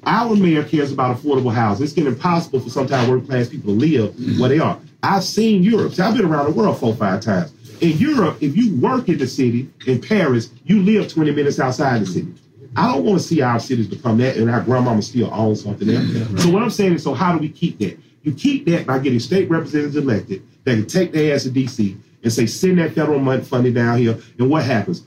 [0.05, 1.83] Our mayor cares about affordable housing.
[1.83, 4.79] It's getting impossible for sometimes working class people to live where they are.
[5.01, 5.93] I've seen Europe.
[5.93, 7.51] See, I've been around the world four, five times.
[7.81, 12.01] In Europe, if you work in the city, in Paris, you live 20 minutes outside
[12.01, 12.33] the city.
[12.75, 15.87] I don't want to see our cities become that and our grandmama still own something
[15.87, 16.01] there.
[16.39, 17.97] So what I'm saying is, so how do we keep that?
[18.23, 21.97] You keep that by getting state representatives elected that can take their ass to DC
[22.23, 24.17] and say, send that federal money funding down here.
[24.39, 25.03] And what happens?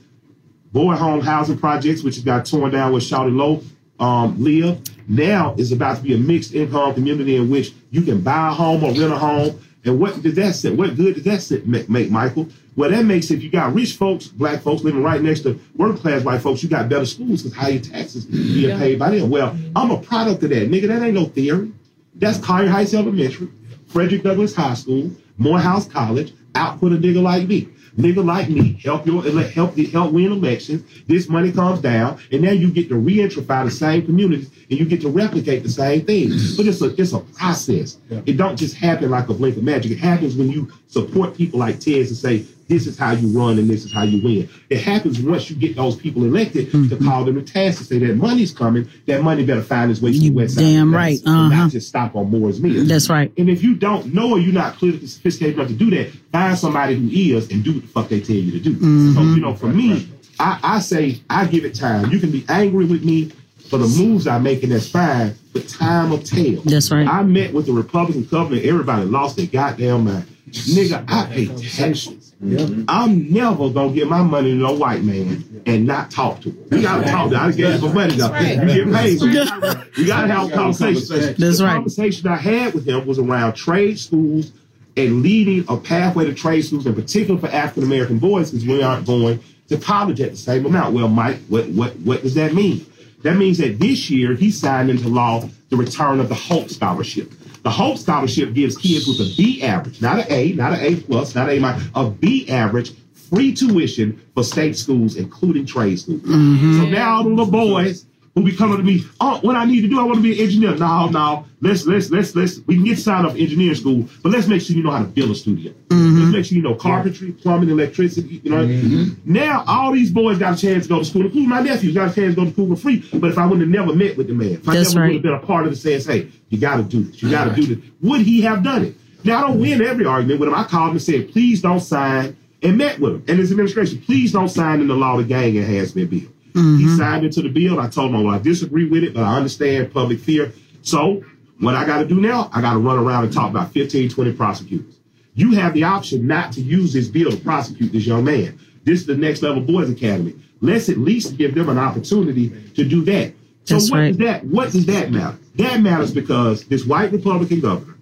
[0.71, 3.61] Bowen Home housing projects, which got torn down with Shawty Lo
[3.99, 8.21] um, live, now is about to be a mixed income community in which you can
[8.21, 9.59] buy a home or rent a home.
[9.89, 10.69] And what does that say?
[10.69, 12.47] What good does that say, make, make, Michael?
[12.75, 15.97] Well, that makes if you got rich folks, black folks living right next to working
[15.97, 19.31] class white folks, you got better schools because higher taxes being paid by them.
[19.31, 20.87] Well, I'm a product of that, nigga.
[20.87, 21.71] That ain't no theory.
[22.13, 23.49] That's Collier Heights Elementary,
[23.87, 27.69] Frederick Douglass High School, Morehouse College output a nigga like me.
[27.99, 30.83] Nigga like me help your help help win elections.
[31.05, 34.85] This money comes down, and now you get to re-gentrify the same communities, and you
[34.85, 36.55] get to replicate the same things.
[36.55, 37.97] But it's a it's a process.
[38.09, 39.91] It don't just happen like a blink of magic.
[39.91, 43.57] It happens when you support people like Tez and say this is how you run
[43.57, 44.47] and this is how you win.
[44.69, 47.97] It happens once you get those people elected to call them to task to say
[47.97, 48.87] that money's coming.
[49.07, 50.61] That money better find its way to the west side.
[50.61, 51.13] damn right.
[51.13, 51.63] nation, and Uh-huh.
[51.63, 52.85] Not just stop on Moore's Mill.
[52.85, 53.33] That's right.
[53.37, 56.57] And if you don't know or you're not politically sophisticated enough to do that, find
[56.57, 58.75] somebody who is and do what the fuck they tell you to do.
[58.75, 59.13] Mm-hmm.
[59.15, 60.07] So, you know, for me,
[60.39, 62.11] I, I say I give it time.
[62.11, 63.31] You can be angry with me
[63.69, 66.61] for the moves I'm making, that's fine, but time will tell.
[66.65, 67.07] That's right.
[67.07, 70.25] I met with the Republican governor, everybody lost their goddamn mind.
[70.49, 72.28] Nigga, I pay taxes.
[72.41, 76.67] I'm never gonna give my money to no white man and not talk to him.
[76.69, 77.41] We gotta talk to him.
[77.43, 78.29] I gave him money though.
[78.29, 78.57] right.
[78.57, 79.19] You get paid.
[79.97, 81.35] We gotta have a conversation.
[81.37, 81.73] That's the right.
[81.73, 84.53] conversation I had with him was around trade schools
[84.95, 88.81] and leading a pathway to trade schools, in particular for African American boys, because we
[88.81, 90.93] aren't going to college at the same amount.
[90.95, 92.85] Well, Mike, what what what does that mean?
[93.23, 97.33] That means that this year he signed into law the return of the Hope Scholarship.
[97.63, 100.95] The Hope Scholarship gives kids with a B average, not an A, not an A
[101.01, 105.99] plus, not an A minus, a B average, free tuition for state schools, including trade
[105.99, 106.21] schools.
[106.21, 106.79] Mm-hmm.
[106.79, 108.05] So now the little boys
[108.35, 110.33] who be coming to me, oh, what I need to do, I want to be
[110.33, 110.75] an engineer.
[110.75, 114.47] No, no, let's let's let's let's we can get signed up engineering school, but let's
[114.47, 115.71] make sure you know how to build a studio.
[115.71, 116.19] Mm-hmm.
[116.19, 118.41] Let's make sure you know carpentry, plumbing, electricity.
[118.43, 119.31] You know, mm-hmm.
[119.31, 121.25] now all these boys got a chance to go to school.
[121.25, 123.07] Including my nephews got a chance to go to school for free.
[123.13, 125.07] But if I wouldn't have never met with the man, if I That's never right.
[125.07, 127.31] would have been a part of the saying, hey, you got to do this, you
[127.31, 128.95] got to do this, would he have done it?
[129.23, 130.55] Now I don't win every argument with him.
[130.55, 134.01] I called him and said, please don't sign, and met with him and his administration.
[134.01, 136.09] Please don't sign in the law the gang enhancement
[136.53, 136.77] bill.
[136.77, 136.97] He mm-hmm.
[136.97, 137.79] signed into the bill.
[137.79, 140.53] I told him, well, I disagree with it, but I understand public fear.
[140.81, 141.23] So
[141.59, 144.09] what I got to do now, I got to run around and talk about 15,
[144.09, 144.99] 20 prosecutors.
[145.35, 148.59] You have the option not to use this bill to prosecute this young man.
[148.83, 150.35] This is the next level boys academy.
[150.61, 153.33] Let's at least give them an opportunity to do that.
[153.65, 154.07] So That's what right.
[154.07, 155.37] does that what does that matter?
[155.55, 157.95] That matters because this white Republican governor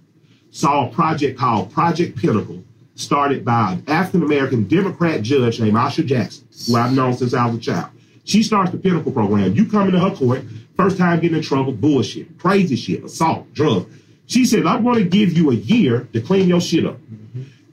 [0.52, 2.64] saw a project called Project Pinnacle,
[2.96, 7.46] started by an African American Democrat judge named Asha Jackson, who I've known since I
[7.48, 7.90] was a child.
[8.28, 9.56] She starts the Pinnacle program.
[9.56, 10.44] You come into her court,
[10.76, 13.86] first time getting in trouble, bullshit, crazy shit, assault, drugs.
[14.26, 16.98] She said, I'm going to give you a year to clean your shit up.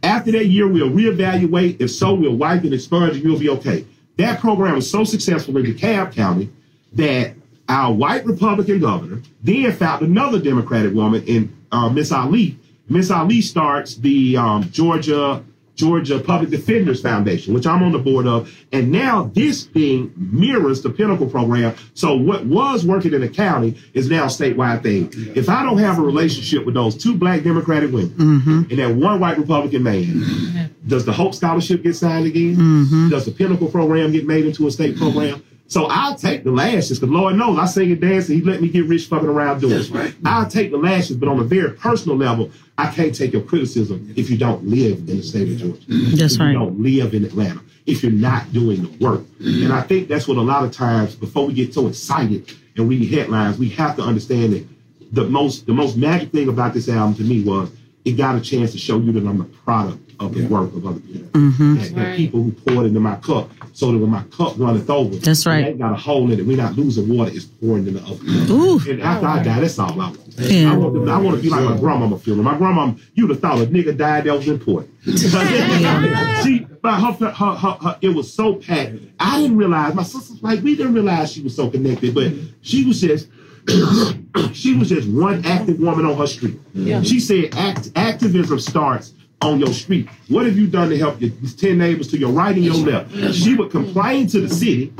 [0.04, 1.80] After that year, we'll reevaluate.
[1.80, 3.84] If so, we'll wipe and expunge and you'll be okay.
[4.16, 6.50] That program was so successful in DeKalb County
[6.92, 7.34] that
[7.68, 12.60] our white Republican governor then found another Democratic woman in uh, Miss Ali.
[12.88, 15.42] Miss Ali starts the um, Georgia
[15.76, 20.82] Georgia Public Defenders Foundation, which I'm on the board of, and now this thing mirrors
[20.82, 21.74] the Pinnacle program.
[21.94, 25.10] So what was working in the county is now a statewide thing.
[25.34, 28.58] If I don't have a relationship with those two black Democratic women Mm-hmm.
[28.70, 32.56] and that one white Republican man, does the Hope Scholarship get signed again?
[32.56, 33.08] Mm-hmm.
[33.08, 35.42] Does the Pinnacle program get made into a state program?
[35.66, 38.60] So I'll take the lashes, because Lord knows I sing and dance and he let
[38.60, 39.94] me get rich fucking around doing That's it.
[39.94, 40.14] right.
[40.24, 44.12] I'll take the lashes, but on a very personal level, I can't take your criticism
[44.14, 45.80] if you don't live in the state of Georgia.
[46.16, 46.48] That's if right.
[46.48, 47.60] you don't live in Atlanta.
[47.86, 49.22] If you're not doing the work.
[49.40, 52.88] And I think that's what a lot of times, before we get so excited and
[52.88, 54.66] read headlines, we have to understand that
[55.12, 57.70] the most the most magic thing about this album to me was
[58.04, 60.86] it got a chance to show you that I'm the product of the work of
[60.86, 61.28] other people.
[61.40, 61.78] Mhm.
[61.80, 65.16] That the people who poured into my cup, so that when my cup runneth over,
[65.16, 65.64] That's right.
[65.64, 66.46] it ain't got a hole in it.
[66.46, 68.16] We're not losing water; it's pouring in the other.
[68.16, 68.50] cup.
[68.50, 68.78] Ooh.
[68.88, 70.20] And after I die, that's all I want.
[70.38, 70.72] Yeah.
[70.72, 72.44] I want to, I want to be like my grandmama feeling.
[72.44, 74.94] My grandmama, you'd have thought a nigga died that was important.
[75.04, 78.94] she, but her, her, her, her, it was so packed.
[79.18, 79.92] I didn't realize.
[79.94, 83.28] My sister's like, we didn't realize she was so connected, but she was just.
[84.52, 86.60] she was just one active woman on her street.
[86.74, 87.00] Yeah.
[87.00, 90.08] She said act, activism starts on your street.
[90.28, 93.34] What have you done to help your 10 neighbors to your right and your left?
[93.34, 94.92] She would complain to the city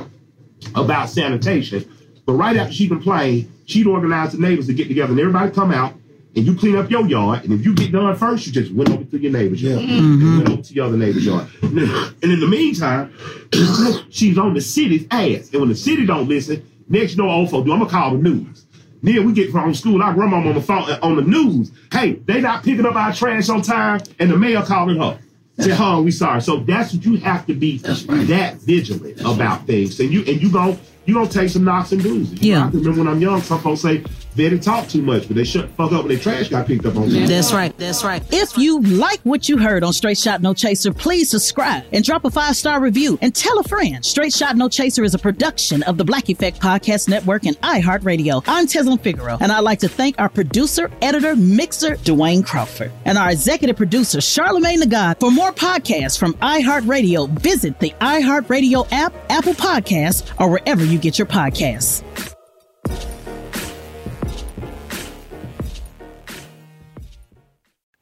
[0.74, 1.88] about sanitation,
[2.26, 5.70] but right after she complained, she'd organize the neighbors to get together and everybody come
[5.70, 5.94] out
[6.36, 7.44] and you clean up your yard.
[7.44, 9.78] And if you get done first, you just went over to your neighbor's yard.
[9.78, 10.52] And went mm-hmm.
[10.52, 11.48] over to your other neighbor's yard.
[11.62, 13.14] And in the meantime,
[14.10, 15.50] she's on the city's ass.
[15.52, 18.12] And when the city don't listen, next door oh, old folk do, I'm gonna call
[18.12, 18.63] the news.
[19.04, 21.70] Then we get from school, our grandma on the phone on the news.
[21.92, 25.18] Hey, they not picking up our trash on time, and the mayor calling her.
[25.58, 26.40] Say, huh, we sorry.
[26.40, 30.00] So that's what you have to be that vigilant about things.
[30.00, 32.42] And you and you go you gonna take some knocks and bruises.
[32.42, 32.64] You know, Yeah.
[32.64, 34.02] I remember when I'm young, some folks say,
[34.36, 36.84] They didn't talk too much, but they shut fuck up when they trash got picked
[36.86, 37.08] up on.
[37.08, 37.26] them.
[37.26, 37.76] That's right.
[37.78, 38.22] That's right.
[38.32, 42.24] If you like what you heard on Straight Shot No Chaser, please subscribe and drop
[42.24, 44.04] a five star review and tell a friend.
[44.04, 48.42] Straight Shot No Chaser is a production of the Black Effect Podcast Network and iHeartRadio.
[48.48, 53.16] I'm Tezlyn Figaro, and I'd like to thank our producer, editor, mixer, Dwayne Crawford, and
[53.16, 55.18] our executive producer, Charlemagne the God.
[55.20, 61.18] For more podcasts from iHeartRadio, visit the iHeartRadio app, Apple Podcasts, or wherever you get
[61.18, 62.02] your podcasts.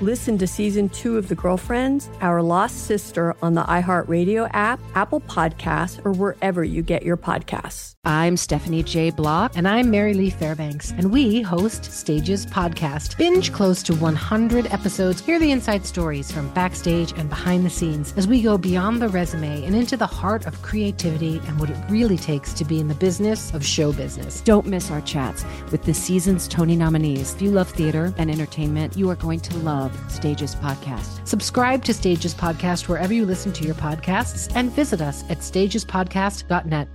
[0.00, 5.20] Listen to season two of The Girlfriends, Our Lost Sister on the iHeartRadio app, Apple
[5.20, 7.94] Podcasts, or wherever you get your podcasts.
[8.04, 9.10] I'm Stephanie J.
[9.10, 9.52] Block.
[9.56, 13.16] And I'm Mary Lee Fairbanks, and we host Stages Podcast.
[13.16, 15.24] Binge close to 100 episodes.
[15.24, 19.08] Hear the inside stories from backstage and behind the scenes as we go beyond the
[19.08, 22.88] resume and into the heart of creativity and what it really takes to be in
[22.88, 24.40] the business of show business.
[24.40, 27.34] Don't miss our chats with the season's Tony nominees.
[27.34, 31.26] If you love theater and entertainment, you are going to love Stages Podcast.
[31.26, 36.88] Subscribe to Stages Podcast wherever you listen to your podcasts and visit us at stagespodcast.net.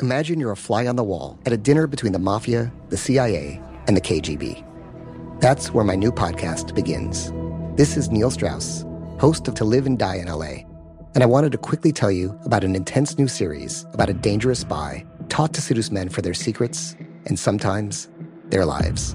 [0.00, 3.62] Imagine you're a fly on the wall at a dinner between the mafia, the CIA,
[3.86, 4.64] and the KGB.
[5.40, 7.32] That's where my new podcast begins.
[7.76, 8.84] This is Neil Strauss,
[9.20, 10.64] host of To Live and Die in LA,
[11.14, 14.60] and I wanted to quickly tell you about an intense new series about a dangerous
[14.60, 16.96] spy taught to seduce men for their secrets
[17.26, 18.08] and sometimes
[18.50, 19.14] their lives.